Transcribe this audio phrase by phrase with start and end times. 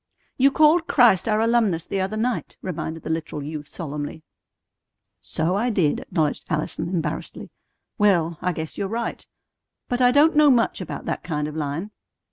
[0.35, 4.23] "You called Christ our alumnus the other night," reminded the literal youth solemnly.
[5.19, 7.51] "So I did," acknowledged Allison embarrassedly.
[7.99, 9.23] "Well, I guess you're right.
[9.87, 11.91] But I don't know much about that kind of line."